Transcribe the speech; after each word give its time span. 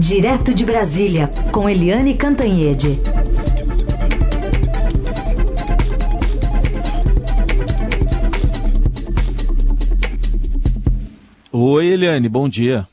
Direto 0.00 0.54
de 0.54 0.64
Brasília, 0.64 1.28
com 1.52 1.68
Eliane 1.68 2.14
Cantanhede. 2.16 2.98
Oi, 11.52 11.86
Eliane, 11.86 12.30
bom 12.30 12.48
dia. 12.48 12.88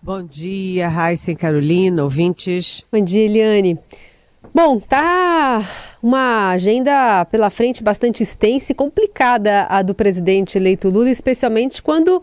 Bom 0.00 0.22
dia, 0.22 0.88
Raíssa 0.88 1.32
e 1.32 1.36
Carolina, 1.36 2.02
ouvintes. 2.02 2.82
Bom 2.90 3.04
dia, 3.04 3.26
Eliane. 3.26 3.78
Bom, 4.54 4.80
tá 4.80 5.62
uma 6.02 6.52
agenda 6.52 7.26
pela 7.26 7.50
frente 7.50 7.82
bastante 7.82 8.22
extensa 8.22 8.72
e 8.72 8.74
complicada 8.74 9.66
a 9.68 9.82
do 9.82 9.94
presidente 9.94 10.56
eleito 10.56 10.88
Lula, 10.88 11.10
especialmente 11.10 11.82
quando 11.82 12.22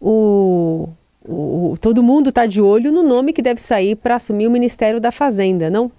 o, 0.00 0.88
o 1.26 1.74
todo 1.80 2.02
mundo 2.02 2.30
está 2.30 2.46
de 2.46 2.60
olho 2.60 2.90
no 2.90 3.02
nome 3.02 3.32
que 3.32 3.42
deve 3.42 3.60
sair 3.60 3.96
para 3.96 4.16
assumir 4.16 4.46
o 4.46 4.50
Ministério 4.50 5.00
da 5.00 5.12
Fazenda, 5.12 5.70
não? 5.70 5.90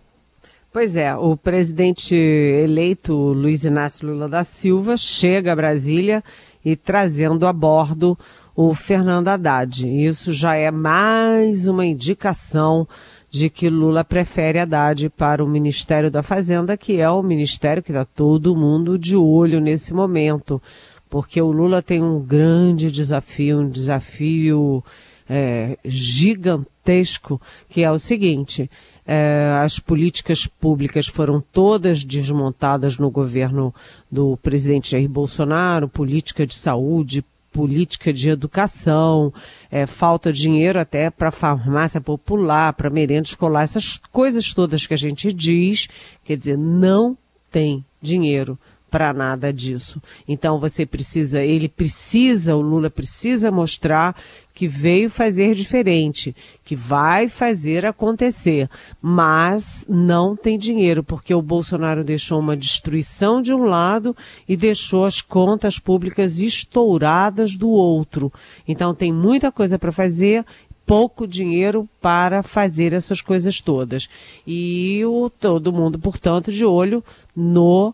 Pois 0.71 0.95
é, 0.95 1.15
o 1.15 1.38
presidente 1.38 2.15
eleito 2.15 3.13
Luiz 3.13 3.63
Inácio 3.63 4.07
Lula 4.07 4.27
da 4.27 4.43
Silva 4.43 4.98
chega 4.98 5.53
a 5.53 5.55
Brasília 5.55 6.23
e 6.65 6.75
trazendo 6.75 7.45
a 7.45 7.53
bordo 7.53 8.17
o 8.55 8.73
Fernando 8.73 9.27
Haddad. 9.27 9.88
Isso 9.88 10.34
já 10.34 10.55
é 10.55 10.71
mais 10.71 11.67
uma 11.67 11.85
indicação 11.85 12.87
de 13.29 13.49
que 13.49 13.70
Lula 13.70 14.03
prefere 14.03 14.59
Haddad 14.59 15.09
para 15.09 15.43
o 15.43 15.48
Ministério 15.48 16.09
da 16.09 16.23
Fazenda, 16.23 16.77
que 16.77 16.99
é 16.99 17.09
o 17.09 17.23
ministério 17.23 17.81
que 17.81 17.91
está 17.91 18.05
todo 18.05 18.55
mundo 18.55 18.98
de 18.98 19.15
olho 19.15 19.59
nesse 19.59 19.93
momento, 19.93 20.62
porque 21.09 21.41
o 21.41 21.51
Lula 21.51 21.81
tem 21.81 22.01
um 22.01 22.20
grande 22.20 22.91
desafio, 22.91 23.59
um 23.59 23.70
desafio 23.70 24.84
é, 25.30 25.77
gigantesco, 25.86 27.41
que 27.70 27.84
é 27.84 27.91
o 27.91 28.00
seguinte: 28.00 28.70
é, 29.05 29.59
as 29.63 29.80
políticas 29.80 30.48
públicas 30.48 31.07
foram 31.07 31.41
todas 31.52 32.04
desmontadas 32.04 32.98
no 32.98 33.10
governo 33.10 33.74
do 34.12 34.38
presidente 34.38 34.91
Jair 34.91 35.10
Bolsonaro, 35.10 35.88
política 35.88 36.46
de 36.46 36.55
saúde, 36.55 37.24
política 37.52 38.12
de 38.12 38.30
educação, 38.30 39.32
é, 39.70 39.85
falta 39.85 40.34
dinheiro 40.34 40.80
até 40.80 41.10
para 41.10 41.32
farmácia 41.32 42.02
popular, 42.02 42.74
para 42.74 42.90
merenda 42.90 43.27
escolar, 43.27 43.63
essas 43.63 43.98
coisas 44.12 44.54
todas 44.54 44.87
que 44.87 44.93
a 44.93 44.98
gente 44.98 45.32
diz, 45.32 45.87
quer 46.26 46.35
dizer, 46.35 46.58
não 46.58 47.15
tem 47.52 47.85
dinheiro 48.02 48.58
para 48.94 49.12
nada 49.12 49.52
disso. 49.52 49.99
Então 50.27 50.60
você 50.60 50.86
precisa, 50.86 51.41
ele 51.41 51.68
precisa, 51.68 52.55
o 52.55 52.62
Lula 52.62 52.91
precisa 52.91 53.49
mostrar 53.49 54.16
que 54.54 54.68
veio 54.68 55.10
fazer 55.10 55.55
diferente, 55.55 56.36
que 56.63 56.76
vai 56.76 57.27
fazer 57.27 57.88
acontecer, 57.88 58.70
mas 59.02 59.84
não 59.90 60.36
tem 60.36 60.60
dinheiro, 60.60 61.04
porque 61.04 61.34
o 61.34 61.41
Bolsonaro 61.41 62.04
deixou 62.04 62.40
uma 62.40 62.55
destruição 62.55 63.41
de 63.41 63.52
um 63.52 63.64
lado 63.64 64.16
e 64.47 64.56
deixou 64.56 65.06
as 65.06 65.22
contas 65.22 65.80
públicas 65.80 66.38
estouradas 66.38 67.56
do 67.56 67.69
outro. 67.69 68.31
Então 68.68 68.94
tem 68.94 69.12
muita 69.12 69.52
coisa 69.52 69.80
para 69.80 69.91
fazer 69.91 70.46
pouco 70.86 71.25
dinheiro 71.25 71.90
para 72.00 72.44
fazer 72.44 72.94
essas 72.94 73.24
coisas 73.24 73.59
todas. 73.59 74.08
E 74.46 75.03
o, 75.03 75.31
todo 75.31 75.74
mundo, 75.74 75.97
portanto, 75.97 76.52
de 76.52 76.64
olho 76.64 77.03
no 77.36 77.91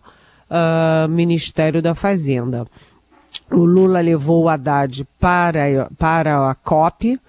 uh, 0.49 1.07
Ministério 1.07 1.81
da 1.81 1.95
Fazenda. 1.95 2.65
O 3.51 3.65
Lula 3.65 4.01
levou 4.01 4.43
o 4.43 4.49
Haddad 4.49 5.07
para, 5.19 5.89
para 5.97 6.49
a 6.49 6.55
COP 6.55 7.19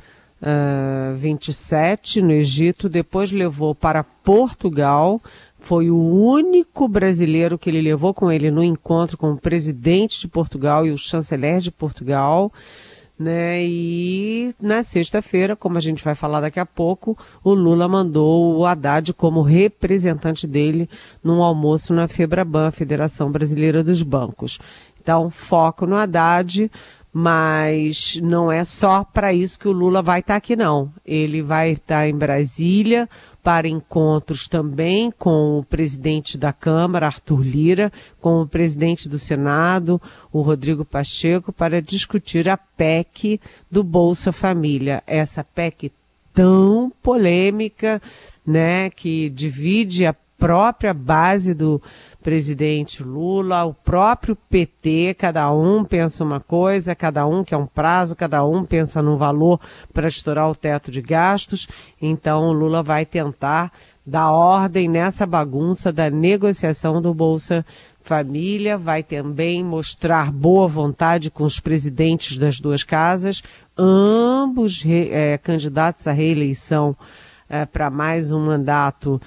uh, 0.41 1.17
27 1.17 2.23
no 2.23 2.33
Egito, 2.33 2.89
depois 2.89 3.31
levou 3.31 3.75
para 3.75 4.05
Portugal. 4.05 5.21
Foi 5.59 5.91
o 5.91 5.99
único 5.99 6.89
brasileiro 6.89 7.59
que 7.59 7.69
ele 7.69 7.83
levou 7.83 8.15
com 8.15 8.33
ele 8.33 8.51
no 8.51 8.65
encontro 8.65 9.19
com 9.19 9.33
o 9.33 9.39
presidente 9.39 10.21
de 10.21 10.29
Portugal 10.29 10.87
e 10.87 10.91
o 10.91 10.99
chanceler 10.99 11.61
de 11.61 11.71
Portugal 11.71 12.51
né? 13.21 13.63
E 13.63 14.55
na 14.59 14.83
sexta-feira, 14.83 15.55
como 15.55 15.77
a 15.77 15.81
gente 15.81 16.03
vai 16.03 16.15
falar 16.15 16.41
daqui 16.41 16.59
a 16.59 16.65
pouco, 16.65 17.19
o 17.45 17.53
Lula 17.53 17.87
mandou 17.87 18.57
o 18.57 18.65
Haddad 18.65 19.13
como 19.13 19.43
representante 19.43 20.47
dele 20.47 20.89
num 21.23 21.43
almoço 21.43 21.93
na 21.93 22.09
Febraban, 22.09 22.71
Federação 22.71 23.31
Brasileira 23.31 23.85
dos 23.85 24.03
Bancos. 24.03 24.59
Então, 24.99 25.29
foco 25.29 25.85
no 25.85 25.97
Haddad, 25.97 26.71
mas 27.13 28.19
não 28.23 28.51
é 28.51 28.65
só 28.65 29.05
para 29.05 29.35
isso 29.35 29.59
que 29.59 29.69
o 29.69 29.73
Lula 29.73 30.01
vai 30.01 30.21
estar 30.21 30.35
tá 30.35 30.39
aqui, 30.39 30.57
não. 30.57 30.91
Ele 31.05 31.43
vai 31.43 31.73
estar 31.73 31.97
tá 31.97 32.09
em 32.09 32.17
Brasília 32.17 33.07
para 33.43 33.69
encontros 33.69 34.47
também 34.47 35.11
com 35.11 35.59
o 35.59 35.65
presidente 35.65 36.37
da 36.37 36.53
Câmara, 36.53 37.07
Arthur 37.07 37.43
Lira, 37.43 37.93
com 38.21 38.43
o 38.43 38.47
presidente 38.47 39.09
do 39.09 39.19
Senado, 39.19 40.01
o 40.33 40.43
Rodrigo 40.43 40.85
Pacheco, 40.85 41.53
para 41.53 41.81
discutir 41.81 42.49
a 42.49 42.57
PEC 42.57 43.41
do 43.71 43.83
Bolsa 43.83 44.33
Família. 44.33 45.03
Essa 45.07 45.43
PEC 45.43 45.91
tão 46.33 46.93
polêmica, 47.03 48.01
né, 48.47 48.91
que 48.91 49.29
divide 49.31 50.07
a 50.07 50.15
própria 50.41 50.95
base 50.95 51.53
do 51.53 51.81
presidente 52.23 53.03
Lula, 53.03 53.65
o 53.65 53.75
próprio 53.75 54.35
PT, 54.35 55.15
cada 55.19 55.53
um 55.53 55.85
pensa 55.85 56.25
uma 56.25 56.41
coisa, 56.41 56.95
cada 56.95 57.27
um 57.27 57.45
quer 57.45 57.59
um 57.59 57.67
prazo, 57.67 58.17
cada 58.17 58.45
um 58.45 58.65
pensa 58.65 59.03
num 59.03 59.19
valor 59.19 59.61
para 59.93 60.09
estourar 60.09 60.51
o 60.51 60.55
teto 60.55 60.91
de 60.91 61.03
gastos. 61.03 61.69
Então 62.01 62.45
o 62.45 62.53
Lula 62.53 62.83
vai 62.83 63.05
tentar 63.05 63.71
dar 64.05 64.33
ordem 64.33 64.89
nessa 64.89 65.27
bagunça 65.27 65.93
da 65.93 66.09
negociação 66.11 67.03
do 67.03 67.13
Bolsa 67.13 67.65
Família, 68.03 68.79
vai 68.79 69.03
também 69.03 69.63
mostrar 69.63 70.33
boa 70.33 70.67
vontade 70.67 71.31
com 71.31 71.45
os 71.45 71.61
presidentes 71.61 72.39
das 72.39 72.59
duas 72.59 72.83
casas, 72.83 73.43
ambos 73.77 74.83
é, 74.87 75.39
candidatos 75.39 76.07
à 76.07 76.13
reeleição 76.13 76.97
é, 77.51 77.67
para 77.67 77.91
mais 77.91 78.31
um 78.31 78.47
mandato 78.47 79.21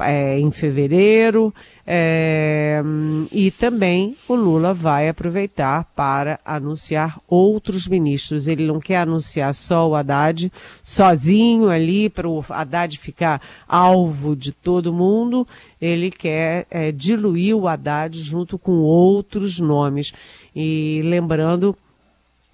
é, 0.00 0.38
em 0.40 0.50
fevereiro. 0.50 1.54
É, 1.86 2.82
e 3.30 3.50
também 3.50 4.16
o 4.26 4.34
Lula 4.34 4.72
vai 4.74 5.08
aproveitar 5.08 5.84
para 5.94 6.40
anunciar 6.42 7.20
outros 7.28 7.86
ministros. 7.86 8.48
Ele 8.48 8.66
não 8.66 8.80
quer 8.80 8.96
anunciar 8.96 9.54
só 9.54 9.86
o 9.86 9.94
Haddad 9.94 10.50
sozinho 10.82 11.68
ali 11.68 12.08
para 12.08 12.26
o 12.26 12.42
Haddad 12.48 12.98
ficar 12.98 13.42
alvo 13.68 14.34
de 14.34 14.52
todo 14.52 14.92
mundo. 14.92 15.46
Ele 15.80 16.10
quer 16.10 16.66
é, 16.70 16.90
diluir 16.90 17.54
o 17.54 17.68
Haddad 17.68 18.20
junto 18.22 18.58
com 18.58 18.72
outros 18.78 19.60
nomes. 19.60 20.14
E 20.54 21.02
lembrando 21.04 21.76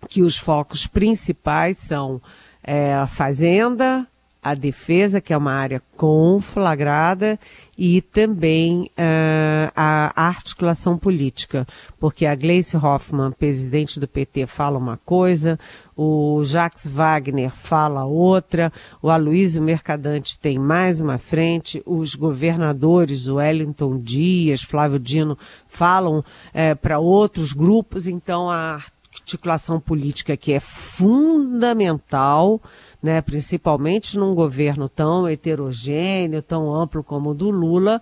que 0.08 0.20
os 0.20 0.36
focos 0.36 0.86
principais 0.86 1.78
são 1.78 2.20
é, 2.62 2.94
a 2.94 3.06
Fazenda, 3.06 4.06
a 4.42 4.54
defesa, 4.54 5.20
que 5.20 5.32
é 5.32 5.36
uma 5.36 5.52
área 5.52 5.80
conflagrada, 5.96 7.38
e 7.78 8.00
também 8.00 8.90
uh, 8.98 9.72
a 9.74 10.12
articulação 10.16 10.98
política, 10.98 11.66
porque 11.98 12.26
a 12.26 12.34
Gleice 12.34 12.76
Hoffmann, 12.76 13.30
presidente 13.30 14.00
do 14.00 14.08
PT, 14.08 14.46
fala 14.46 14.78
uma 14.78 14.96
coisa, 14.96 15.58
o 15.96 16.42
Jacques 16.44 16.88
Wagner 16.88 17.52
fala 17.52 18.04
outra, 18.04 18.72
o 19.00 19.08
Aloysio 19.08 19.62
Mercadante 19.62 20.38
tem 20.38 20.58
mais 20.58 21.00
uma 21.00 21.18
frente, 21.18 21.80
os 21.86 22.16
governadores, 22.16 23.28
o 23.28 23.36
Wellington 23.36 24.00
Dias, 24.00 24.62
Flávio 24.62 24.98
Dino, 24.98 25.38
falam 25.68 26.24
eh, 26.52 26.74
para 26.74 26.98
outros 26.98 27.52
grupos, 27.52 28.06
então 28.06 28.50
a 28.50 28.82
articulação 29.12 29.78
política 29.78 30.36
que 30.36 30.52
é 30.52 30.60
fundamental, 30.60 32.60
né, 33.02 33.20
principalmente 33.20 34.18
num 34.18 34.34
governo 34.34 34.88
tão 34.88 35.28
heterogêneo, 35.28 36.40
tão 36.40 36.72
amplo 36.72 37.02
como 37.02 37.30
o 37.30 37.34
do 37.34 37.50
Lula, 37.50 38.00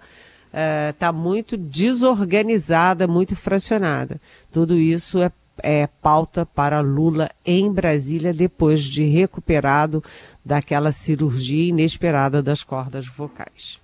está 0.90 1.08
é, 1.08 1.12
muito 1.12 1.56
desorganizada, 1.56 3.06
muito 3.06 3.34
fracionada. 3.34 4.20
Tudo 4.52 4.76
isso 4.76 5.20
é, 5.22 5.32
é 5.62 5.86
pauta 5.86 6.44
para 6.44 6.80
Lula 6.80 7.30
em 7.46 7.72
Brasília 7.72 8.34
depois 8.34 8.82
de 8.82 9.04
recuperado 9.04 10.02
daquela 10.44 10.92
cirurgia 10.92 11.68
inesperada 11.68 12.42
das 12.42 12.62
cordas 12.62 13.06
vocais. 13.06 13.80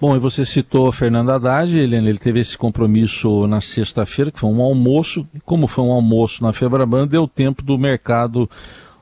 Bom, 0.00 0.16
e 0.16 0.18
você 0.18 0.44
citou 0.44 0.90
Fernando 0.90 1.30
Haddad, 1.30 1.78
Helena, 1.78 2.08
ele 2.08 2.18
teve 2.18 2.40
esse 2.40 2.58
compromisso 2.58 3.46
na 3.46 3.60
sexta-feira, 3.60 4.30
que 4.30 4.38
foi 4.38 4.50
um 4.50 4.60
almoço, 4.60 5.26
e 5.32 5.40
como 5.40 5.66
foi 5.66 5.84
um 5.84 5.92
almoço 5.92 6.42
na 6.42 6.52
Febraban, 6.52 7.06
deu 7.06 7.28
tempo 7.28 7.62
do 7.62 7.78
mercado 7.78 8.50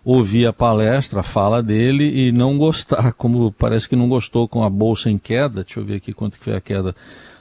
ouvir 0.04 0.46
a 0.46 0.52
palestra, 0.52 1.20
a 1.20 1.22
fala 1.22 1.62
dele 1.62 2.28
e 2.28 2.32
não 2.32 2.58
gostar, 2.58 3.12
como 3.18 3.52
parece 3.52 3.88
que 3.88 3.96
não 3.96 4.08
gostou 4.08 4.48
com 4.48 4.62
a 4.62 4.70
bolsa 4.70 5.10
em 5.10 5.18
queda, 5.18 5.62
deixa 5.62 5.80
eu 5.80 5.84
ver 5.84 5.96
aqui 5.96 6.12
quanto 6.12 6.38
que 6.38 6.44
foi 6.44 6.54
a 6.54 6.60
queda 6.60 6.94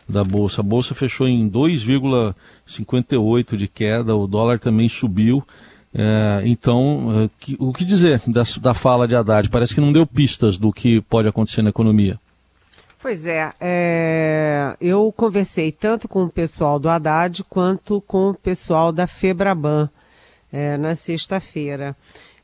da 0.08 0.24
bolsa. 0.24 0.62
A 0.62 0.64
bolsa 0.64 0.94
fechou 0.94 1.28
em 1.28 1.50
2,58 1.50 3.58
de 3.58 3.68
queda, 3.68 4.16
o 4.16 4.28
dólar 4.28 4.60
também 4.60 4.88
subiu, 4.90 5.44
É, 5.94 6.42
então, 6.46 7.26
é, 7.26 7.30
que, 7.38 7.58
o 7.60 7.74
que 7.74 7.84
dizer 7.84 8.22
da, 8.26 8.44
da 8.62 8.74
fala 8.74 9.06
de 9.06 9.14
Haddad? 9.14 9.50
Parece 9.50 9.76
que 9.76 9.82
não 9.82 9.92
deu 9.92 10.08
pistas 10.08 10.58
do 10.58 10.72
que 10.72 11.02
pode 11.02 11.28
acontecer 11.28 11.62
na 11.62 11.70
economia. 11.70 12.18
Pois 13.02 13.26
é, 13.26 13.52
é, 13.60 14.76
eu 14.80 15.12
conversei 15.12 15.72
tanto 15.72 16.08
com 16.08 16.24
o 16.24 16.30
pessoal 16.30 16.80
do 16.80 16.88
Haddad 16.88 17.44
quanto 17.50 18.00
com 18.02 18.30
o 18.30 18.34
pessoal 18.34 18.92
da 18.92 19.08
Febraban 19.08 19.90
é, 20.52 20.78
na 20.78 20.94
sexta-feira. 20.94 21.96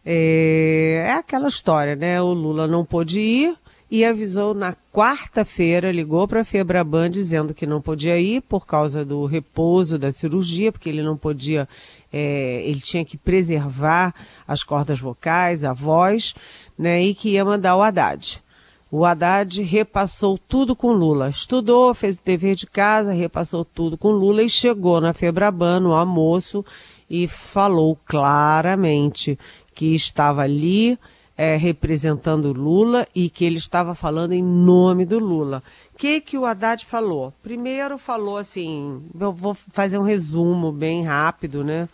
É, 0.10 1.04
é, 1.06 1.12
aquela 1.12 1.50
história, 1.50 1.94
né? 1.94 2.22
O 2.22 2.32
Lula 2.32 2.66
não 2.66 2.86
pôde 2.86 3.20
ir 3.20 3.58
e 3.92 4.06
avisou 4.06 4.54
na 4.54 4.74
quarta-feira, 4.94 5.92
ligou 5.92 6.26
para 6.26 6.42
a 6.42 6.46
Febraban 6.46 7.10
dizendo 7.10 7.54
que 7.54 7.68
não 7.68 7.82
podia 7.82 8.18
ir 8.18 8.42
por 8.44 8.66
causa 8.66 9.04
do 9.04 9.26
repouso 9.26 9.98
da 9.98 10.10
cirurgia, 10.10 10.72
porque 10.72 10.88
ele 10.88 11.04
não 11.04 11.18
podia, 11.18 11.68
é, 12.12 12.62
ele 12.64 12.80
tinha 12.80 13.04
que 13.04 13.18
preservar 13.18 14.16
as 14.48 14.64
cordas 14.64 14.98
vocais, 14.98 15.66
a 15.66 15.74
voz, 15.74 16.34
né? 16.80 17.04
E 17.04 17.14
que 17.14 17.32
ia 17.32 17.44
mandar 17.44 17.76
o 17.76 17.84
Haddad. 17.84 18.42
O 18.90 19.04
Haddad 19.04 19.62
repassou 19.62 20.38
tudo 20.38 20.74
com 20.74 20.94
Lula. 20.94 21.28
Estudou, 21.28 21.94
fez 21.94 22.18
o 22.18 22.24
dever 22.24 22.56
de 22.56 22.66
casa, 22.66 23.12
repassou 23.12 23.66
tudo 23.66 23.98
com 23.98 24.12
Lula 24.12 24.42
e 24.42 24.48
chegou 24.48 25.02
na 25.02 25.12
Febraban, 25.12 25.82
no 25.82 25.94
almoço, 25.94 26.64
e 27.10 27.28
falou 27.28 27.98
claramente 28.06 29.38
que 29.78 29.94
estava 29.94 30.42
ali 30.42 30.98
é, 31.38 31.56
representando 31.56 32.52
Lula 32.52 33.08
e 33.14 33.30
que 33.30 33.46
ele 33.46 33.58
estava 33.58 33.94
falando 33.94 34.34
em 34.34 34.42
nome 34.42 35.06
do 35.06 35.20
Lula. 35.20 35.62
O 35.94 35.98
que, 36.00 36.20
que 36.20 36.36
o 36.36 36.48
Haddad 36.48 36.84
falou? 36.84 37.32
Primeiro 37.44 38.00
falou 38.00 38.38
assim, 38.38 39.04
eu 39.20 39.32
vou 39.32 39.54
fazer 39.54 40.00
um 40.00 40.04
resumo 40.04 40.72
bem 40.72 41.04
rápido, 41.04 41.64
né? 41.64 41.88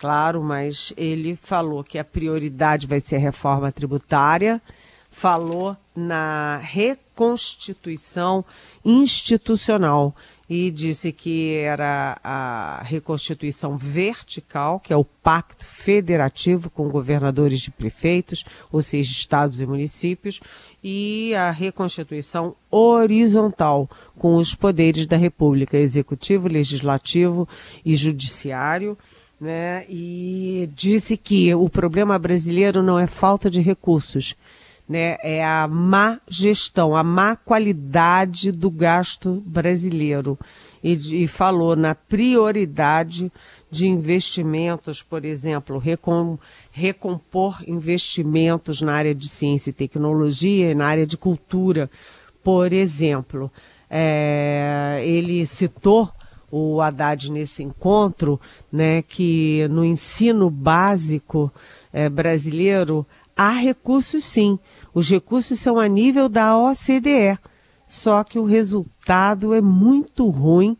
Claro, 0.00 0.42
mas 0.42 0.92
ele 0.96 1.36
falou 1.40 1.84
que 1.84 1.96
a 1.96 2.02
prioridade 2.02 2.88
vai 2.88 2.98
ser 2.98 3.14
a 3.14 3.20
reforma 3.20 3.70
tributária, 3.70 4.60
falou 5.08 5.76
na 5.94 6.56
reconstituição 7.22 8.44
institucional 8.84 10.14
e 10.50 10.70
disse 10.70 11.12
que 11.12 11.54
era 11.54 12.18
a 12.22 12.82
reconstituição 12.82 13.76
vertical, 13.76 14.80
que 14.80 14.92
é 14.92 14.96
o 14.96 15.04
pacto 15.04 15.64
federativo 15.64 16.68
com 16.68 16.90
governadores 16.90 17.60
de 17.60 17.70
prefeitos, 17.70 18.44
ou 18.70 18.82
seja, 18.82 19.10
estados 19.10 19.60
e 19.60 19.66
municípios, 19.66 20.40
e 20.84 21.34
a 21.34 21.50
reconstituição 21.50 22.54
horizontal 22.70 23.88
com 24.18 24.34
os 24.34 24.54
poderes 24.54 25.06
da 25.06 25.16
República, 25.16 25.78
executivo, 25.78 26.48
legislativo 26.48 27.48
e 27.84 27.96
judiciário. 27.96 28.98
Né? 29.40 29.86
E 29.88 30.68
disse 30.74 31.16
que 31.16 31.52
o 31.54 31.68
problema 31.68 32.18
brasileiro 32.18 32.82
não 32.82 32.98
é 32.98 33.06
falta 33.06 33.50
de 33.50 33.60
recursos, 33.60 34.36
né, 34.92 35.16
é 35.22 35.42
a 35.42 35.66
má 35.66 36.20
gestão, 36.28 36.94
a 36.94 37.02
má 37.02 37.34
qualidade 37.34 38.52
do 38.52 38.70
gasto 38.70 39.42
brasileiro. 39.46 40.38
E, 40.84 41.22
e 41.22 41.26
falou 41.26 41.74
na 41.74 41.94
prioridade 41.94 43.32
de 43.70 43.86
investimentos, 43.86 45.02
por 45.02 45.24
exemplo, 45.24 45.78
recom, 45.78 46.36
recompor 46.70 47.62
investimentos 47.66 48.82
na 48.82 48.92
área 48.92 49.14
de 49.14 49.28
ciência 49.30 49.70
e 49.70 49.72
tecnologia 49.72 50.72
e 50.72 50.74
na 50.74 50.86
área 50.86 51.06
de 51.06 51.16
cultura. 51.16 51.88
Por 52.44 52.70
exemplo, 52.70 53.50
é, 53.88 55.00
ele 55.06 55.46
citou 55.46 56.10
o 56.50 56.82
Haddad 56.82 57.32
nesse 57.32 57.62
encontro, 57.62 58.38
né, 58.70 59.00
que 59.00 59.66
no 59.70 59.82
ensino 59.82 60.50
básico 60.50 61.50
é, 61.90 62.10
brasileiro 62.10 63.06
há 63.36 63.50
recursos 63.50 64.24
sim. 64.24 64.58
Os 64.94 65.08
recursos 65.08 65.58
são 65.58 65.78
a 65.78 65.88
nível 65.88 66.28
da 66.28 66.56
OCDE, 66.56 67.38
só 67.86 68.22
que 68.24 68.38
o 68.38 68.44
resultado 68.44 69.54
é 69.54 69.60
muito 69.60 70.28
ruim, 70.28 70.76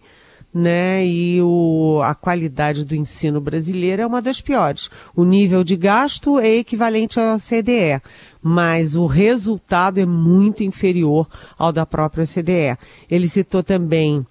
né? 0.52 1.06
E 1.06 1.40
o, 1.40 2.00
a 2.04 2.14
qualidade 2.14 2.84
do 2.84 2.94
ensino 2.94 3.40
brasileiro 3.40 4.02
é 4.02 4.06
uma 4.06 4.20
das 4.20 4.40
piores. 4.40 4.90
O 5.16 5.24
nível 5.24 5.64
de 5.64 5.76
gasto 5.76 6.38
é 6.38 6.56
equivalente 6.56 7.18
à 7.18 7.34
OCDE, 7.34 8.02
mas 8.42 8.94
o 8.94 9.06
resultado 9.06 9.98
é 9.98 10.04
muito 10.04 10.62
inferior 10.62 11.26
ao 11.56 11.72
da 11.72 11.86
própria 11.86 12.24
OCDE. 12.24 12.78
Ele 13.10 13.28
citou 13.28 13.62
também 13.62 14.26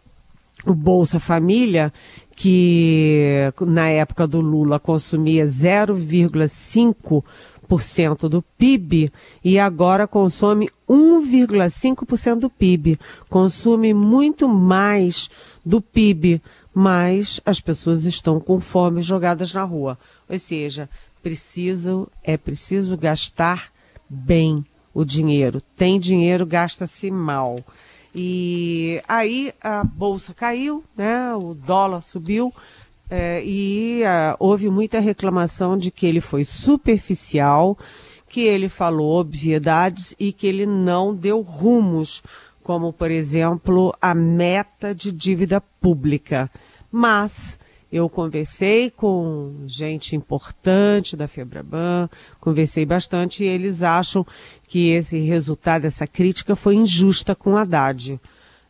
o 0.66 0.76
Bolsa 0.76 1.20
Família, 1.20 1.92
que 2.36 3.52
na 3.62 3.90
época 3.90 4.28
do 4.28 4.42
Lula 4.42 4.80
consumia 4.80 5.46
0,5 5.46 7.24
1,5% 7.72 8.28
do 8.28 8.42
PIB 8.42 9.12
e 9.44 9.58
agora 9.58 10.08
consome 10.08 10.70
1,5% 10.90 12.40
do 12.40 12.50
PIB. 12.50 13.00
Consome 13.30 13.94
muito 13.94 14.48
mais 14.50 15.30
do 15.66 15.82
PIB, 15.82 16.42
mas 16.74 17.40
as 17.46 17.62
pessoas 17.62 18.06
estão 18.06 18.40
com 18.40 18.60
fome 18.60 19.02
jogadas 19.02 19.54
na 19.54 19.64
rua. 19.64 19.98
Ou 20.30 20.38
seja, 20.38 20.90
preciso, 21.24 22.10
é 22.24 22.36
preciso 22.38 22.98
gastar 22.98 23.72
bem 24.10 24.66
o 24.94 25.06
dinheiro. 25.06 25.62
Tem 25.78 26.00
dinheiro, 26.00 26.46
gasta-se 26.46 27.10
mal. 27.10 27.64
E 28.14 29.02
aí 29.08 29.54
a 29.62 29.86
bolsa 29.86 30.34
caiu, 30.34 30.84
né? 30.98 31.34
O 31.34 31.54
dólar 31.54 32.02
subiu 32.02 32.54
é, 33.14 33.44
e 33.44 34.04
uh, 34.04 34.38
houve 34.40 34.70
muita 34.70 35.02
reclamação 35.02 35.78
de 35.78 35.92
que 35.92 36.06
ele 36.06 36.22
foi 36.22 36.46
superficial, 36.46 37.78
que 38.30 38.44
ele 38.44 38.70
falou 38.70 39.20
obviedades 39.20 40.16
e 40.18 40.32
que 40.32 40.48
ele 40.48 40.66
não 40.66 41.14
deu 41.14 41.42
rumos, 41.42 42.24
como, 42.64 42.94
por 42.94 43.12
exemplo, 43.12 43.94
a 44.02 44.16
meta 44.16 44.96
de 44.96 45.12
dívida 45.12 45.60
pública. 45.60 46.50
Mas 46.90 47.60
eu 47.92 48.08
conversei 48.08 48.90
com 48.90 49.56
gente 49.68 50.16
importante 50.16 51.18
da 51.18 51.28
Febraban, 51.28 52.10
conversei 52.40 52.86
bastante 52.86 53.44
e 53.44 53.48
eles 53.48 53.84
acham 53.84 54.26
que 54.70 54.92
esse 54.92 55.20
resultado, 55.20 55.84
essa 55.84 56.08
crítica 56.08 56.56
foi 56.56 56.76
injusta 56.76 57.36
com 57.36 57.58
Haddad. 57.58 58.18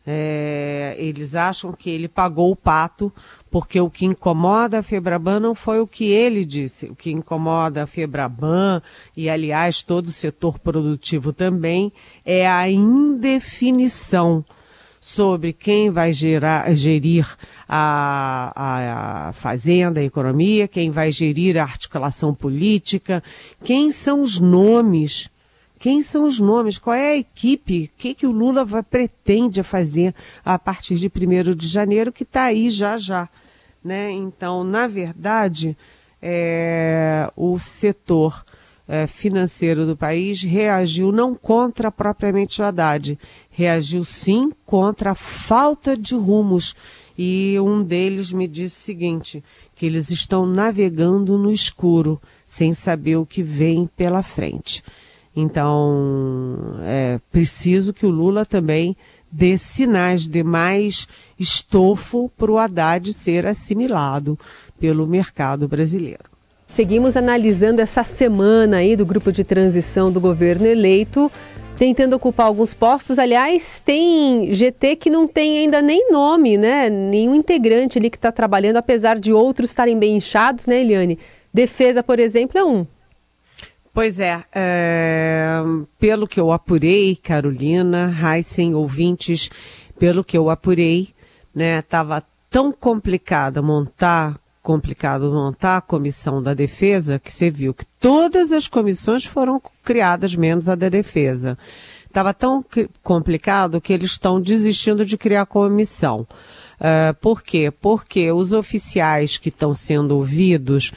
É, 0.03 0.95
eles 0.97 1.35
acham 1.35 1.71
que 1.73 1.87
ele 1.87 2.07
pagou 2.07 2.51
o 2.51 2.55
pato, 2.55 3.13
porque 3.51 3.81
o 3.81 3.89
que 3.89 4.05
incomoda 4.05 4.79
a 4.79 4.83
Febraban 4.83 5.41
não 5.41 5.53
foi 5.53 5.81
o 5.81 5.85
que 5.85 6.05
ele 6.05 6.45
disse. 6.45 6.85
O 6.85 6.95
que 6.95 7.11
incomoda 7.11 7.83
a 7.83 7.87
Febraban, 7.87 8.81
e 9.15 9.29
aliás 9.29 9.83
todo 9.83 10.07
o 10.07 10.11
setor 10.11 10.57
produtivo 10.57 11.33
também, 11.33 11.91
é 12.25 12.47
a 12.49 12.69
indefinição 12.69 14.43
sobre 15.01 15.51
quem 15.51 15.89
vai 15.89 16.13
gerar, 16.13 16.73
gerir 16.73 17.27
a, 17.67 18.53
a, 18.55 19.27
a, 19.29 19.31
fazenda, 19.33 19.99
a 19.99 20.03
economia, 20.03 20.67
quem 20.67 20.89
vai 20.89 21.11
gerir 21.11 21.57
a 21.57 21.63
articulação 21.63 22.33
política, 22.33 23.21
quem 23.65 23.91
são 23.91 24.21
os 24.21 24.39
nomes 24.39 25.29
quem 25.81 26.03
são 26.03 26.25
os 26.25 26.39
nomes? 26.39 26.77
Qual 26.77 26.95
é 26.95 27.13
a 27.13 27.17
equipe? 27.17 27.85
O 27.91 27.97
que, 27.97 28.13
que 28.13 28.27
o 28.27 28.31
Lula 28.31 28.63
vai, 28.63 28.83
pretende 28.83 29.63
fazer 29.63 30.13
a 30.45 30.59
partir 30.59 30.93
de 30.93 31.07
1 31.07 31.55
de 31.55 31.67
janeiro, 31.67 32.11
que 32.11 32.21
está 32.21 32.43
aí 32.43 32.69
já 32.69 32.99
já. 32.99 33.27
Né? 33.83 34.11
Então, 34.11 34.63
na 34.63 34.85
verdade, 34.85 35.75
é, 36.21 37.27
o 37.35 37.57
setor 37.57 38.45
é, 38.87 39.07
financeiro 39.07 39.83
do 39.87 39.97
país 39.97 40.43
reagiu 40.43 41.11
não 41.11 41.33
contra 41.33 41.91
propriamente 41.91 42.61
o 42.61 42.65
Haddad, 42.65 43.17
reagiu 43.49 44.03
sim 44.03 44.51
contra 44.63 45.13
a 45.13 45.15
falta 45.15 45.97
de 45.97 46.13
rumos. 46.13 46.75
E 47.17 47.55
um 47.59 47.81
deles 47.81 48.31
me 48.31 48.47
disse 48.47 48.77
o 48.77 48.85
seguinte: 48.85 49.43
que 49.73 49.87
eles 49.87 50.11
estão 50.11 50.45
navegando 50.45 51.39
no 51.39 51.51
escuro, 51.51 52.21
sem 52.45 52.71
saber 52.71 53.15
o 53.15 53.25
que 53.25 53.41
vem 53.41 53.89
pela 53.97 54.21
frente. 54.21 54.83
Então, 55.35 56.79
é 56.83 57.19
preciso 57.31 57.93
que 57.93 58.05
o 58.05 58.09
Lula 58.09 58.45
também 58.45 58.95
dê 59.31 59.57
sinais 59.57 60.27
de 60.27 60.43
mais 60.43 61.07
estofo 61.39 62.29
para 62.37 62.51
o 62.51 62.57
Haddad 62.57 63.13
ser 63.13 63.45
assimilado 63.45 64.37
pelo 64.79 65.07
mercado 65.07 65.67
brasileiro. 65.67 66.31
Seguimos 66.67 67.17
analisando 67.17 67.81
essa 67.81 68.03
semana 68.03 68.77
aí 68.77 68.95
do 68.95 69.05
grupo 69.05 69.31
de 69.31 69.43
transição 69.43 70.11
do 70.11 70.21
governo 70.21 70.65
eleito, 70.65 71.31
tentando 71.77 72.15
ocupar 72.15 72.45
alguns 72.45 72.73
postos. 72.73 73.19
Aliás, 73.19 73.81
tem 73.85 74.53
GT 74.53 74.95
que 74.95 75.09
não 75.09 75.27
tem 75.27 75.59
ainda 75.59 75.81
nem 75.81 76.11
nome, 76.11 76.57
né? 76.57 76.89
Nenhum 76.89 77.35
integrante 77.35 77.97
ali 77.97 78.09
que 78.09 78.17
está 78.17 78.31
trabalhando, 78.31 78.77
apesar 78.77 79.19
de 79.19 79.33
outros 79.33 79.69
estarem 79.69 79.97
bem 79.97 80.17
inchados, 80.17 80.65
né, 80.65 80.81
Eliane? 80.81 81.17
Defesa, 81.53 82.01
por 82.01 82.19
exemplo, 82.19 82.57
é 82.57 82.63
um. 82.63 82.85
Pois 83.93 84.19
é, 84.19 84.43
é, 84.53 85.59
pelo 85.99 86.25
que 86.27 86.39
eu 86.39 86.51
apurei, 86.51 87.15
Carolina, 87.15 88.09
Heisen, 88.09 88.73
ouvintes, 88.73 89.49
pelo 89.99 90.23
que 90.23 90.37
eu 90.37 90.49
apurei, 90.49 91.09
né, 91.53 91.79
estava 91.79 92.23
tão 92.49 92.71
complicado 92.71 93.61
montar 93.61 94.39
complicado 94.61 95.31
montar 95.31 95.77
a 95.77 95.81
comissão 95.81 96.41
da 96.41 96.53
defesa, 96.53 97.19
que 97.19 97.31
você 97.31 97.49
viu 97.49 97.73
que 97.73 97.85
todas 97.99 98.51
as 98.51 98.67
comissões 98.67 99.25
foram 99.25 99.61
criadas, 99.83 100.35
menos 100.35 100.69
a 100.69 100.75
da 100.75 100.87
defesa. 100.87 101.57
Estava 102.05 102.33
tão 102.33 102.63
complicado 103.01 103.81
que 103.81 103.93
eles 103.93 104.11
estão 104.11 104.39
desistindo 104.39 105.05
de 105.05 105.17
criar 105.17 105.45
comissão. 105.45 106.27
Uh, 106.79 107.13
por 107.21 107.41
quê? 107.41 107.71
Porque 107.71 108.31
os 108.31 108.53
oficiais 108.53 109.37
que 109.37 109.49
estão 109.49 109.73
sendo 109.73 110.17
ouvidos, 110.17 110.91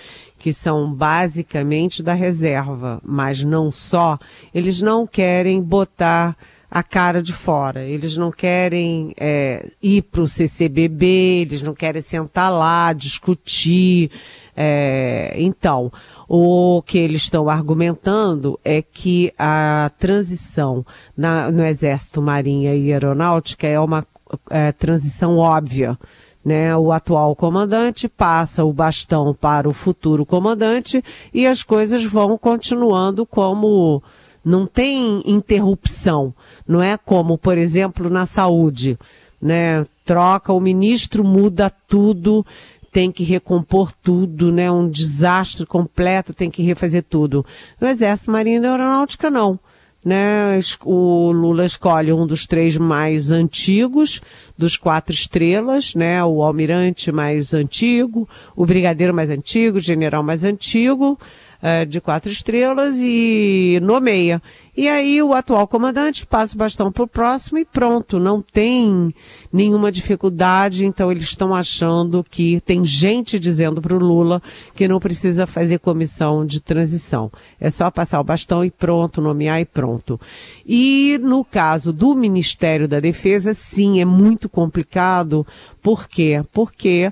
que 0.44 0.52
são 0.52 0.92
basicamente 0.92 2.02
da 2.02 2.12
reserva, 2.12 3.00
mas 3.02 3.42
não 3.42 3.70
só, 3.70 4.18
eles 4.54 4.82
não 4.82 5.06
querem 5.06 5.58
botar 5.58 6.36
a 6.70 6.82
cara 6.82 7.22
de 7.22 7.32
fora. 7.32 7.82
Eles 7.82 8.18
não 8.18 8.30
querem 8.30 9.14
é, 9.18 9.70
ir 9.82 10.02
para 10.02 10.20
o 10.20 10.28
CCBB, 10.28 11.06
eles 11.46 11.62
não 11.62 11.72
querem 11.72 12.02
sentar 12.02 12.52
lá, 12.52 12.92
discutir. 12.92 14.10
É, 14.54 15.34
então, 15.38 15.90
o 16.28 16.82
que 16.84 16.98
eles 16.98 17.22
estão 17.22 17.48
argumentando 17.48 18.60
é 18.62 18.82
que 18.82 19.32
a 19.38 19.90
transição 19.98 20.84
na, 21.16 21.50
no 21.50 21.64
Exército, 21.64 22.20
Marinha 22.20 22.74
e 22.74 22.92
Aeronáutica 22.92 23.66
é 23.66 23.80
uma 23.80 24.06
é, 24.50 24.72
transição 24.72 25.38
óbvia. 25.38 25.98
Né, 26.44 26.76
o 26.76 26.92
atual 26.92 27.34
comandante 27.34 28.06
passa 28.06 28.64
o 28.64 28.72
bastão 28.72 29.32
para 29.32 29.66
o 29.66 29.72
futuro 29.72 30.26
comandante 30.26 31.02
e 31.32 31.46
as 31.46 31.62
coisas 31.62 32.04
vão 32.04 32.36
continuando 32.36 33.24
como 33.24 34.02
não 34.44 34.66
tem 34.66 35.22
interrupção. 35.24 36.34
Não 36.68 36.82
é 36.82 36.98
como, 36.98 37.38
por 37.38 37.56
exemplo, 37.56 38.10
na 38.10 38.26
saúde, 38.26 38.98
né? 39.40 39.84
Troca 40.04 40.52
o 40.52 40.60
ministro, 40.60 41.24
muda 41.24 41.70
tudo, 41.70 42.44
tem 42.92 43.10
que 43.10 43.24
recompor 43.24 43.90
tudo, 43.90 44.52
né? 44.52 44.70
Um 44.70 44.88
desastre 44.88 45.64
completo, 45.64 46.34
tem 46.34 46.50
que 46.50 46.62
refazer 46.62 47.02
tudo. 47.02 47.44
O 47.80 47.86
Exército 47.86 48.30
Marinha 48.30 48.60
e 48.60 48.66
Aeronáutica 48.66 49.30
não. 49.30 49.58
Né, 50.04 50.60
o 50.84 51.32
Lula 51.32 51.64
escolhe 51.64 52.12
um 52.12 52.26
dos 52.26 52.46
três 52.46 52.76
mais 52.76 53.30
antigos, 53.30 54.20
dos 54.56 54.76
quatro 54.76 55.14
estrelas, 55.14 55.94
né, 55.94 56.22
o 56.22 56.42
almirante 56.42 57.10
mais 57.10 57.54
antigo, 57.54 58.28
o 58.54 58.66
brigadeiro 58.66 59.14
mais 59.14 59.30
antigo, 59.30 59.78
o 59.78 59.80
general 59.80 60.22
mais 60.22 60.44
antigo, 60.44 61.18
é, 61.66 61.86
de 61.86 61.98
quatro 61.98 62.30
estrelas 62.30 62.96
e 62.98 63.80
nomeia. 63.82 64.42
E 64.76 64.86
aí 64.86 65.22
o 65.22 65.32
atual 65.32 65.66
comandante 65.66 66.26
passa 66.26 66.54
o 66.54 66.58
bastão 66.58 66.92
para 66.92 67.04
o 67.04 67.08
próximo 67.08 67.56
e 67.56 67.64
pronto, 67.64 68.18
não 68.18 68.42
tem 68.42 69.14
nenhuma 69.50 69.90
dificuldade. 69.90 70.84
Então 70.84 71.10
eles 71.10 71.22
estão 71.22 71.54
achando 71.54 72.22
que 72.22 72.60
tem 72.66 72.84
gente 72.84 73.38
dizendo 73.38 73.80
para 73.80 73.94
o 73.94 73.98
Lula 73.98 74.42
que 74.74 74.86
não 74.86 75.00
precisa 75.00 75.46
fazer 75.46 75.78
comissão 75.78 76.44
de 76.44 76.60
transição. 76.60 77.32
É 77.58 77.70
só 77.70 77.90
passar 77.90 78.20
o 78.20 78.24
bastão 78.24 78.62
e 78.62 78.70
pronto, 78.70 79.22
nomear 79.22 79.58
e 79.58 79.64
pronto. 79.64 80.20
E 80.66 81.18
no 81.22 81.42
caso 81.42 81.94
do 81.94 82.14
Ministério 82.14 82.86
da 82.86 83.00
Defesa, 83.00 83.54
sim, 83.54 84.02
é 84.02 84.04
muito 84.04 84.50
complicado. 84.50 85.46
Por 85.80 86.06
quê? 86.06 86.42
Porque 86.52 87.10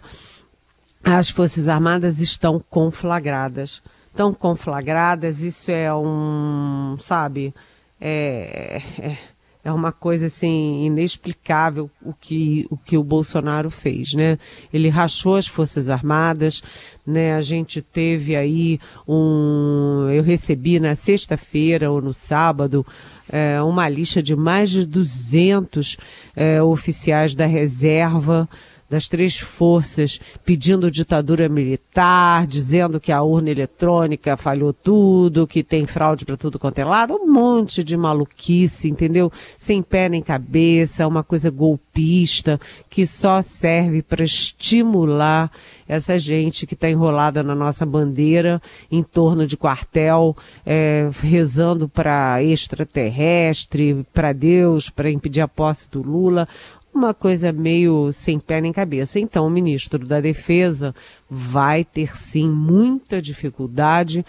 as 1.03 1.31
Forças 1.31 1.69
Armadas 1.69 2.21
estão 2.21 2.63
conflagradas 2.69 3.81
tão 4.15 4.35
conflagradas, 4.35 5.41
isso 5.41 5.71
é 5.71 5.93
um, 5.95 6.97
sabe, 7.01 7.55
é, 8.01 8.83
é, 8.99 9.19
é, 9.65 9.73
uma 9.73 9.93
coisa 9.93 10.27
assim 10.27 10.85
inexplicável 10.85 11.91
o 12.05 12.13
que, 12.13 12.67
o 12.69 12.77
que 12.77 12.99
o 12.99 13.05
Bolsonaro 13.05 13.71
fez, 13.71 14.13
né? 14.13 14.39
Ele 14.73 14.89
rachou 14.89 15.37
as 15.37 15.47
Forças 15.47 15.89
Armadas, 15.89 16.63
né? 17.07 17.35
A 17.35 17.41
gente 17.41 17.81
teve 17.81 18.35
aí 18.37 18.79
um, 19.07 20.09
eu 20.11 20.23
recebi 20.23 20.81
na 20.81 20.95
sexta-feira 20.95 21.91
ou 21.91 22.03
no 22.03 22.13
sábado, 22.13 22.85
é, 23.29 23.63
uma 23.63 23.89
lista 23.89 24.23
de 24.23 24.35
mais 24.35 24.69
de 24.69 24.85
200 24.85 25.97
é, 26.35 26.63
oficiais 26.63 27.35
da 27.35 27.47
reserva, 27.47 28.49
das 28.93 29.09
três 29.09 29.39
forças 29.39 30.21
pedindo 30.45 30.91
ditadura 30.91 31.49
militar, 31.49 32.47
dizendo 32.47 33.01
que 33.01 33.11
a 33.11 33.23
urna 33.23 33.49
eletrônica 33.49 34.37
falhou 34.37 34.71
tudo, 34.71 35.47
que 35.47 35.63
tem 35.63 35.87
fraude 35.87 36.27
para 36.27 36.37
tudo 36.37 36.59
quanto 36.59 36.79
é 36.79 36.85
lado, 36.85 37.15
um 37.15 37.27
monte 37.27 37.83
de 37.83 37.97
maluquice, 37.97 38.91
entendeu? 38.91 39.33
Sem 39.57 39.81
pé 39.81 40.11
nem 40.11 40.21
cabeça, 40.21 41.09
uma 41.09 41.25
coisa 41.25 41.49
golpista 41.49 42.61
que 42.91 43.07
só 43.07 43.41
serve 43.41 44.03
para 44.03 44.25
estimular 44.25 45.51
essa 45.89 46.19
gente 46.19 46.67
que 46.67 46.75
está 46.75 46.91
enrolada 46.91 47.43
na 47.43 47.55
nossa 47.55 47.87
bandeira 47.87 48.61
em 48.91 49.03
torno 49.03 49.47
de 49.47 49.57
quartel, 49.57 50.37
é, 50.67 51.09
rezando 51.21 51.89
para 51.89 52.43
extraterrestre, 52.43 54.05
para 54.13 54.35
Deus, 54.35 54.91
para 54.91 55.11
impedir 55.11 55.41
a 55.41 55.49
posse 55.49 55.91
do 55.91 56.03
Lula 56.03 56.47
uma 56.95 57.15
coisa 57.15 57.53
meio 57.53 58.13
sem 58.13 58.39
pé 58.39 58.61
nem 58.61 58.73
cabeça. 58.73 59.19
Então, 59.19 59.47
o 59.47 59.51
ministro 59.51 60.07
da 60.07 60.21
Defesa 60.21 60.95
vai 61.29 61.85
ter 61.85 62.17
sim 62.17 62.49
muita 62.49 63.21
dificuldade 63.21 64.25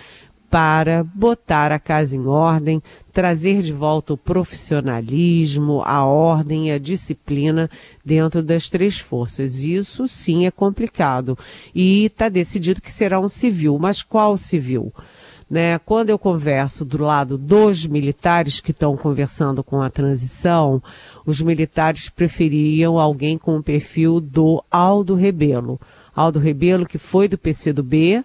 para 0.54 1.04
botar 1.04 1.72
a 1.72 1.80
casa 1.80 2.16
em 2.16 2.28
ordem, 2.28 2.80
trazer 3.12 3.64
de 3.64 3.74
volta 3.74 4.14
o 4.14 4.18
profissionalismo, 4.18 5.82
a 5.84 6.06
ordem 6.06 6.68
e 6.68 6.72
a 6.72 6.78
disciplina 6.78 7.68
dentro 8.06 8.44
das 8.44 8.70
três 8.70 9.00
forças. 9.00 9.64
Isso 9.64 10.08
sim 10.08 10.46
é 10.46 10.52
complicado. 10.52 11.36
E 11.74 12.06
está 12.06 12.30
decidido 12.30 12.82
que 12.82 12.92
será 12.92 13.20
um 13.20 13.28
civil. 13.28 13.80
Mas 13.80 14.04
qual 14.04 14.38
civil? 14.38 14.94
Né? 15.50 15.78
Quando 15.80 16.10
eu 16.10 16.18
converso 16.18 16.84
do 16.84 17.02
lado 17.04 17.38
dos 17.38 17.86
militares 17.86 18.60
que 18.60 18.72
estão 18.72 18.98
conversando 18.98 19.64
com 19.64 19.82
a 19.82 19.90
transição, 19.90 20.82
os 21.26 21.42
militares 21.42 22.10
preferiam 22.10 22.98
alguém 22.98 23.38
com 23.38 23.58
o 23.58 23.64
perfil 23.64 24.20
do 24.20 24.64
Aldo 24.72 25.16
Rebelo. 25.16 25.80
Aldo 26.16 26.40
Rebelo, 26.40 26.86
que 26.86 26.98
foi 26.98 27.28
do 27.28 27.38
PCdoB, 27.38 28.24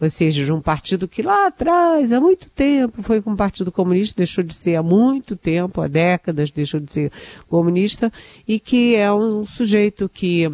ou 0.00 0.08
seja, 0.08 0.44
de 0.44 0.52
um 0.52 0.60
partido 0.60 1.08
que 1.08 1.22
lá 1.22 1.48
atrás, 1.48 2.12
há 2.12 2.20
muito 2.20 2.48
tempo, 2.50 3.02
foi 3.02 3.20
com 3.20 3.32
o 3.32 3.36
Partido 3.36 3.72
Comunista, 3.72 4.18
deixou 4.18 4.44
de 4.44 4.54
ser 4.54 4.76
há 4.76 4.82
muito 4.82 5.34
tempo, 5.34 5.80
há 5.80 5.88
décadas, 5.88 6.50
deixou 6.50 6.78
de 6.78 6.92
ser 6.92 7.12
comunista, 7.48 8.12
e 8.46 8.60
que 8.60 8.94
é 8.94 9.12
um 9.12 9.44
sujeito 9.44 10.08
que 10.08 10.48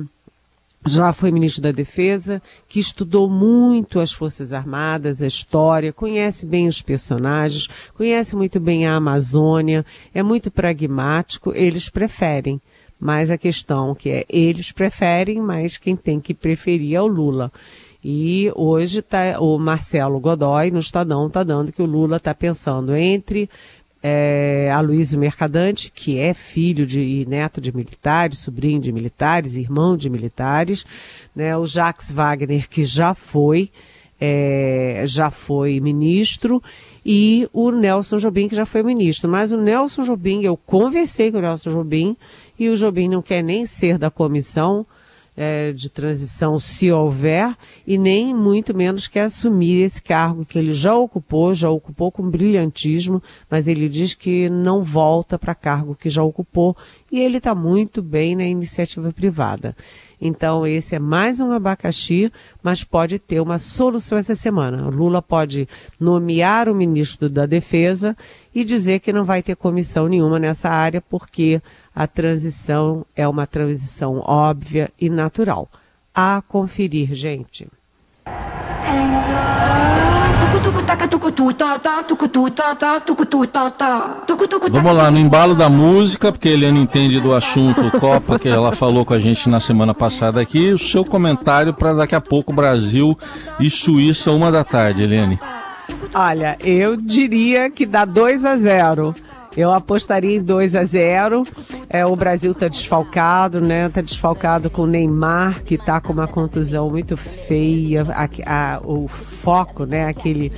já 0.87 1.12
foi 1.12 1.31
ministro 1.31 1.62
da 1.62 1.73
Defesa, 1.73 2.43
que 2.69 2.79
estudou 2.79 3.29
muito 3.29 4.00
as 4.00 4.12
Forças 4.12 4.53
Armadas, 4.53 5.23
a 5.23 5.26
história, 5.26 5.93
conhece 5.93 6.45
bem 6.45 6.69
os 6.69 6.83
personagens, 6.83 7.69
conhece 7.95 8.37
muito 8.37 8.61
bem 8.61 8.87
a 8.87 8.97
Amazônia, 8.97 9.85
é 10.12 10.23
muito 10.23 10.50
pragmático, 10.50 11.53
eles 11.55 11.88
preferem. 11.88 12.61
Mas 13.00 13.31
a 13.31 13.37
questão 13.37 13.95
que 13.95 14.11
é, 14.11 14.25
eles 14.29 14.73
preferem, 14.73 15.41
mas 15.41 15.76
quem 15.76 15.97
tem 15.97 16.21
que 16.21 16.33
preferir 16.33 16.95
é 16.95 17.00
o 17.00 17.07
Lula. 17.07 17.50
E 18.03 18.53
hoje 18.55 19.00
tá, 19.00 19.41
o 19.41 19.59
Marcelo 19.59 20.21
Godoy 20.21 20.71
no 20.71 20.79
Estadão 20.79 21.26
está 21.26 21.43
dando 21.43 21.73
que 21.73 21.81
o 21.81 21.87
Lula 21.87 22.19
está 22.19 22.35
pensando 22.35 22.95
entre 22.95 23.49
é, 24.07 24.71
Aloysio 24.71 25.19
Mercadante, 25.19 25.91
que 25.91 26.19
é 26.19 26.35
filho 26.35 26.85
de, 26.85 27.01
e 27.01 27.25
neto 27.25 27.59
de 27.59 27.75
militares, 27.75 28.39
sobrinho 28.39 28.79
de 28.79 28.93
militares, 28.93 29.57
irmão 29.57 29.97
de 29.97 30.11
militares, 30.11 30.85
né, 31.35 31.57
o 31.57 31.67
Jacques 31.67 32.13
Wagner, 32.13 32.69
que 32.69 32.85
já 32.85 33.15
foi, 33.15 33.71
é, 34.21 35.05
já 35.07 35.31
foi 35.31 35.81
ministro, 35.81 36.63
e 37.05 37.49
o 37.51 37.71
Nelson 37.71 38.19
Jobim, 38.19 38.47
que 38.47 38.55
já 38.55 38.67
foi 38.67 38.83
ministro. 38.83 39.27
Mas 39.27 39.53
o 39.53 39.57
Nelson 39.57 40.03
Jobim, 40.03 40.43
eu 40.43 40.55
conversei 40.55 41.33
com 41.33 41.39
o 41.39 41.41
Nelson 41.41 41.71
Jobim, 41.71 42.15
e 42.59 42.69
o 42.69 42.77
Jobim 42.77 43.09
não 43.09 43.23
quer 43.23 43.43
nem 43.43 43.65
ser 43.65 43.97
da 43.97 44.11
comissão, 44.11 44.85
é, 45.37 45.73
de 45.73 45.88
transição, 45.88 46.59
se 46.59 46.91
houver, 46.91 47.57
e 47.87 47.99
nem 47.99 48.35
muito 48.35 48.75
menos 48.75 49.09
quer 49.09 49.23
assumir 49.23 49.83
esse 49.83 50.00
cargo 50.00 50.45
que 50.45 50.59
ele 50.59 50.73
já 50.73 50.95
ocupou, 50.95 51.55
já 51.55 51.69
ocupou 51.69 52.12
com 52.12 52.29
brilhantismo, 52.29 53.23
mas 53.50 53.67
ele 53.67 53.88
diz 53.88 54.14
que 54.14 54.49
não 54.49 54.83
volta 54.83 55.38
para 55.38 55.55
cargo 55.55 55.95
que 55.95 56.09
já 56.09 56.23
ocupou 56.23 56.76
e 57.14 57.21
ele 57.21 57.37
está 57.37 57.54
muito 57.54 58.02
bem 58.02 58.35
na 58.35 58.42
iniciativa 58.42 59.12
privada. 59.12 59.76
Então, 60.21 60.66
esse 60.66 60.97
é 60.97 60.99
mais 60.99 61.38
um 61.38 61.52
abacaxi, 61.52 62.33
mas 62.61 62.83
pode 62.83 63.21
ter 63.21 63.38
uma 63.38 63.56
solução 63.56 64.18
essa 64.18 64.35
semana. 64.35 64.88
Lula 64.88 65.23
pode 65.23 65.68
nomear 66.00 66.68
o 66.68 66.75
ministro 66.75 67.30
da 67.30 67.47
Defesa 67.47 68.16
e 68.52 68.64
dizer 68.64 68.99
que 68.99 69.12
não 69.12 69.25
vai 69.25 69.44
ter 69.44 69.54
comissão 69.54 70.09
nenhuma 70.09 70.40
nessa 70.40 70.68
área, 70.68 71.00
porque 71.00 71.62
a 71.94 72.09
transição 72.09 73.06
é 73.14 73.28
uma 73.28 73.47
transição 73.47 74.18
óbvia 74.18 74.90
e 75.00 75.09
natural. 75.09 75.71
A 76.12 76.42
conferir, 76.49 77.14
gente. 77.14 77.68
Vamos 84.71 84.94
lá, 84.94 85.11
no 85.11 85.18
embalo 85.18 85.54
da 85.54 85.68
música, 85.68 86.33
porque 86.33 86.49
a 86.49 86.52
Eliane 86.52 86.80
entende 86.80 87.21
do 87.21 87.35
assunto 87.35 87.90
Copa, 88.00 88.38
que 88.38 88.49
ela 88.49 88.73
falou 88.73 89.04
com 89.04 89.12
a 89.12 89.18
gente 89.18 89.49
na 89.49 89.61
semana 89.61 89.94
passada 89.94 90.40
aqui, 90.40 90.73
o 90.73 90.78
seu 90.78 91.04
comentário 91.04 91.75
para 91.75 91.92
daqui 91.92 92.14
a 92.14 92.21
pouco 92.21 92.52
Brasil 92.52 93.18
e 93.61 93.68
Suíça, 93.68 94.30
uma 94.30 94.50
da 94.50 94.64
tarde, 94.64 95.02
Eliane. 95.02 95.38
Olha, 96.14 96.56
eu 96.61 96.97
diria 96.97 97.68
que 97.71 97.85
dá 97.85 98.04
2 98.04 98.44
a 98.44 98.56
0. 98.56 99.14
Eu 99.56 99.73
apostaria 99.73 100.37
em 100.37 100.42
2 100.42 100.75
a 100.75 100.85
0. 100.85 101.44
É, 101.95 102.05
o 102.05 102.17
Brasil 102.17 102.51
está 102.51 102.67
desfalcado, 102.67 103.61
né? 103.61 103.87
Está 103.87 104.01
desfalcado 104.01 104.69
com 104.69 104.83
o 104.83 104.87
Neymar, 104.87 105.63
que 105.63 105.77
está 105.77 106.01
com 106.01 106.13
uma 106.13 106.27
contusão 106.27 106.91
muito 106.91 107.17
feia. 107.17 108.05
A, 108.11 108.75
a, 108.75 108.81
o 108.81 109.07
foco, 109.07 109.87
né? 109.87 110.09
Aquele 110.09 110.51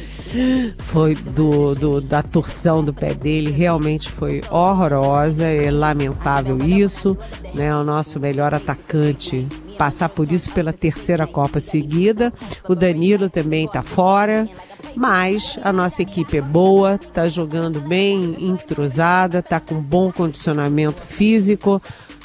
foi 0.79 1.15
do, 1.15 1.75
do, 1.75 2.01
da 2.01 2.23
torção 2.23 2.83
do 2.83 2.95
pé 2.95 3.13
dele, 3.13 3.51
realmente 3.51 4.11
foi 4.11 4.41
horrorosa. 4.51 5.45
É 5.45 5.71
lamentável 5.71 6.57
isso, 6.57 7.15
né? 7.53 7.77
O 7.77 7.85
nosso 7.85 8.19
melhor 8.19 8.55
atacante 8.55 9.47
passar 9.77 10.09
por 10.09 10.33
isso 10.33 10.51
pela 10.53 10.73
terceira 10.73 11.27
Copa 11.27 11.61
seguida. 11.61 12.33
O 12.67 12.75
Danilo 12.75 13.29
também 13.29 13.67
está 13.67 13.83
fora 13.83 14.49
mas 14.97 15.59
a 15.63 15.73
nossa 15.73 16.03
equipe 16.03 16.39
é 16.39 16.41
boa, 16.41 16.95
está 16.95 17.29
jogando 17.29 17.81
bem, 17.81 18.37
entrosada, 18.41 19.41
está 19.41 19.61
com 19.61 19.77
bom 19.77 20.11
condicionamento 20.11 21.03
físico. 21.03 21.81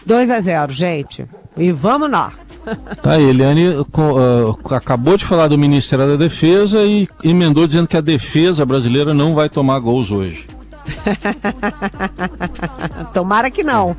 2 0.05 0.29
a 0.29 0.41
0, 0.41 0.73
gente. 0.73 1.25
E 1.57 1.71
vamos 1.71 2.09
lá. 2.09 2.33
Tá 3.01 3.13
aí, 3.13 3.23
Eliane 3.23 3.69
uh, 3.69 4.75
acabou 4.75 5.17
de 5.17 5.25
falar 5.25 5.47
do 5.47 5.57
Ministério 5.57 6.07
da 6.07 6.15
Defesa 6.15 6.85
e 6.85 7.09
emendou 7.23 7.65
dizendo 7.65 7.87
que 7.87 7.97
a 7.97 8.01
defesa 8.01 8.63
brasileira 8.63 9.15
não 9.15 9.33
vai 9.33 9.49
tomar 9.49 9.79
gols 9.79 10.11
hoje. 10.11 10.45
Tomara 13.15 13.49
que 13.49 13.63
não. 13.63 13.95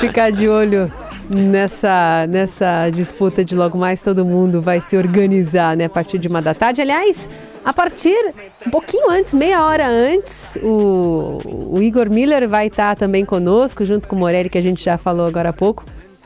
Ficar 0.00 0.30
de 0.30 0.48
olho 0.48 0.92
nessa, 1.30 2.26
nessa 2.28 2.90
disputa 2.90 3.44
de 3.44 3.54
logo 3.54 3.78
mais 3.78 4.02
todo 4.02 4.24
mundo 4.24 4.60
vai 4.60 4.80
se 4.80 4.96
organizar 4.96 5.76
né, 5.76 5.84
a 5.84 5.88
partir 5.88 6.18
de 6.18 6.26
uma 6.26 6.42
da 6.42 6.52
tarde. 6.52 6.82
Aliás, 6.82 7.28
a 7.64 7.72
partir 7.72 8.18
um 8.66 8.70
pouquinho 8.70 9.08
antes, 9.08 9.32
meia 9.32 9.64
hora 9.64 9.86
antes, 9.86 10.58
o, 10.62 11.38
o 11.68 11.82
Igor 11.82 12.10
Miller 12.10 12.48
vai 12.48 12.66
estar 12.66 12.96
também 12.96 13.24
conosco, 13.24 13.84
junto 13.84 14.08
com 14.08 14.16
o 14.16 14.18
Morelli, 14.18 14.50
que 14.50 14.58
a 14.58 14.62
gente 14.62 14.84
já 14.84 14.98
falou 14.98 15.26
agora 15.26 15.50
há 15.50 15.52
pouco, 15.52 15.84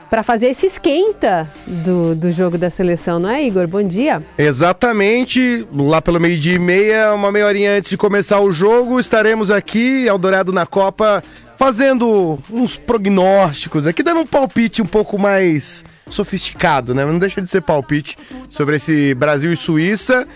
para 0.09 0.23
fazer 0.23 0.47
esse 0.47 0.67
esquenta 0.67 1.51
do, 1.67 2.15
do 2.15 2.33
jogo 2.33 2.57
da 2.57 2.71
seleção, 2.71 3.19
não 3.19 3.29
é, 3.29 3.43
Igor? 3.43 3.67
Bom 3.67 3.83
dia. 3.83 4.23
Exatamente, 4.39 5.67
lá 5.75 6.01
pelo 6.01 6.21
meio-dia 6.21 6.55
e 6.55 6.59
meia, 6.59 7.13
uma 7.13 7.33
meia 7.33 7.47
horinha 7.47 7.77
antes 7.77 7.91
de 7.91 7.97
começar 7.99 8.39
o 8.39 8.53
jogo, 8.53 9.01
estaremos 9.01 9.51
aqui, 9.51 10.07
Eldorado 10.07 10.53
na 10.53 10.67
Copa, 10.67 11.21
fazendo 11.59 12.39
uns 12.51 12.77
prognósticos 12.77 13.87
aqui, 13.87 14.03
dando 14.03 14.21
um 14.21 14.27
palpite 14.27 14.83
um 14.83 14.87
pouco 14.87 15.19
mais 15.19 15.85
sofisticado, 16.11 16.95
né? 16.95 17.05
Não 17.05 17.19
deixa 17.19 17.41
de 17.41 17.49
ser 17.49 17.63
palpite 17.63 18.17
sobre 18.51 18.77
esse 18.77 19.15
Brasil 19.15 19.53
e 19.53 19.57
Suíça. 19.57 20.27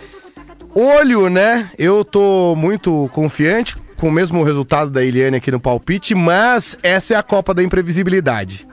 Olho, 0.75 1.29
né? 1.29 1.71
Eu 1.79 2.05
tô 2.05 2.55
muito 2.57 3.09
confiante 3.13 3.77
com 3.97 4.09
o 4.09 4.13
mesmo 4.13 4.43
resultado 4.43 4.91
da 4.91 5.03
Eliane 5.03 5.37
aqui 5.37 5.51
no 5.51 5.61
palpite, 5.61 6.15
mas 6.15 6.79
essa 6.83 7.15
é 7.15 7.17
a 7.17 7.23
Copa 7.23 7.53
da 7.53 7.63
Imprevisibilidade. 7.63 8.67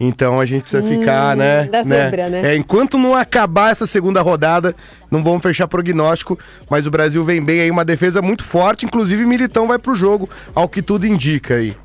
Então 0.00 0.40
a 0.40 0.44
gente 0.44 0.62
precisa 0.62 0.82
hum, 0.82 0.88
ficar, 0.88 1.36
né? 1.36 1.64
Da 1.66 1.84
né? 1.84 2.04
Zebra, 2.04 2.28
né? 2.28 2.52
É, 2.52 2.56
enquanto 2.56 2.98
não 2.98 3.14
acabar 3.14 3.70
essa 3.70 3.86
segunda 3.86 4.20
rodada, 4.20 4.74
não 5.10 5.22
vamos 5.22 5.42
fechar 5.42 5.68
prognóstico, 5.68 6.36
mas 6.68 6.86
o 6.86 6.90
Brasil 6.90 7.22
vem 7.22 7.42
bem 7.42 7.60
aí, 7.60 7.70
uma 7.70 7.84
defesa 7.84 8.20
muito 8.20 8.42
forte, 8.42 8.84
inclusive 8.84 9.24
Militão 9.24 9.68
vai 9.68 9.78
pro 9.78 9.94
jogo, 9.94 10.28
ao 10.54 10.68
que 10.68 10.82
tudo 10.82 11.06
indica 11.06 11.54
aí. 11.54 11.76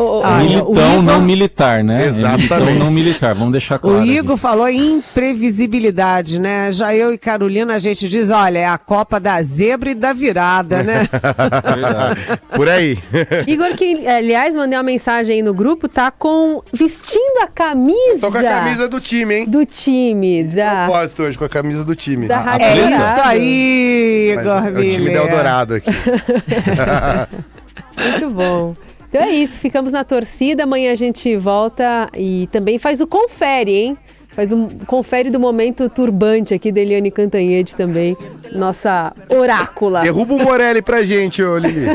Oh, 0.00 0.20
oh, 0.20 0.24
ah, 0.24 0.38
militão, 0.38 0.70
Igor... 0.70 1.02
não 1.02 1.20
militar, 1.20 1.82
né? 1.82 2.06
Exatamente. 2.06 2.52
É 2.52 2.56
militão, 2.56 2.86
não 2.86 2.92
militar, 2.92 3.34
vamos 3.34 3.50
deixar 3.50 3.80
claro. 3.80 3.98
O 3.98 4.06
Igor 4.06 4.34
aqui. 4.34 4.40
falou 4.40 4.68
em 4.68 4.92
imprevisibilidade, 4.92 6.40
né? 6.40 6.70
Já 6.70 6.94
eu 6.94 7.12
e 7.12 7.18
Carolina, 7.18 7.74
a 7.74 7.80
gente 7.80 8.08
diz, 8.08 8.30
olha, 8.30 8.60
é 8.60 8.66
a 8.66 8.78
Copa 8.78 9.18
da 9.18 9.42
Zebra 9.42 9.90
e 9.90 9.96
da 9.96 10.12
Virada, 10.12 10.84
né? 10.84 11.08
Verdade. 11.74 12.20
Por 12.54 12.68
aí. 12.68 12.96
Igor, 13.48 13.74
que, 13.74 14.06
aliás, 14.06 14.54
mandei 14.54 14.78
uma 14.78 14.84
mensagem 14.84 15.34
aí 15.34 15.42
no 15.42 15.52
grupo, 15.52 15.88
tá 15.88 16.12
com... 16.12 16.62
vestindo 16.72 17.42
a 17.42 17.48
camisa... 17.48 18.20
Tô 18.20 18.30
com 18.30 18.38
a 18.38 18.42
camisa 18.44 18.88
do 18.88 19.00
time, 19.00 19.34
hein? 19.34 19.46
Do 19.48 19.66
time, 19.66 20.44
da... 20.44 20.84
Propósito 20.84 21.24
hoje, 21.24 21.36
com 21.36 21.44
a 21.44 21.48
camisa 21.48 21.84
do 21.84 21.96
time. 21.96 22.28
Da 22.28 22.38
ah, 22.38 22.56
é 22.60 22.76
isso 22.76 23.20
aí, 23.24 24.36
Igor 24.38 24.64
É 24.64 24.70
o 24.78 24.90
time 24.92 25.10
da 25.10 25.18
Eldorado 25.18 25.74
aqui. 25.74 25.90
Muito 27.98 28.30
bom. 28.30 28.76
Então 29.08 29.22
é 29.22 29.30
isso, 29.30 29.58
ficamos 29.58 29.92
na 29.92 30.04
torcida. 30.04 30.64
Amanhã 30.64 30.92
a 30.92 30.94
gente 30.94 31.36
volta 31.36 32.08
e 32.14 32.48
também 32.52 32.78
faz 32.78 33.00
o 33.00 33.06
confere, 33.06 33.74
hein? 33.74 33.98
Faz 34.28 34.52
um 34.52 34.68
confere 34.86 35.30
do 35.30 35.40
momento 35.40 35.88
turbante 35.88 36.54
aqui 36.54 36.70
da 36.70 36.80
Eliane 36.80 37.10
Cantanhede 37.10 37.74
também, 37.74 38.16
nossa 38.52 39.12
orácula. 39.28 40.02
Derruba 40.02 40.34
o 40.34 40.38
Morelli 40.38 40.80
pra 40.80 41.02
gente, 41.02 41.42
ô 41.42 41.58
Lili. 41.58 41.86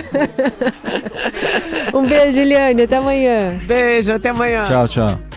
um 1.93 2.03
beijo, 2.03 2.39
Eliane, 2.39 2.81
até 2.81 2.97
amanhã. 2.97 3.57
Beijo, 3.63 4.11
até 4.11 4.29
amanhã. 4.29 4.63
Tchau, 4.63 4.87
tchau. 4.89 5.32